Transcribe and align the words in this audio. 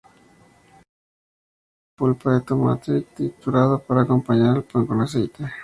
Es 0.79 2.01
muy 2.01 2.09
popular 2.09 2.09
la 2.09 2.13
pulpa 2.15 2.33
de 2.33 2.41
tomate 2.41 3.01
triturado 3.13 3.79
para 3.83 4.01
acompañar 4.01 4.55
al 4.55 4.63
pan 4.63 4.87
con 4.87 4.99
aceite. 4.99 5.43